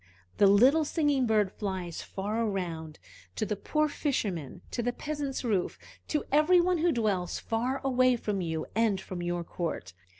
[0.37, 2.97] The little singing bird flies far around,
[3.35, 5.77] to the poor fisherman, to the peasant's roof,
[6.07, 9.93] to every one who dwells far away from you and from your court.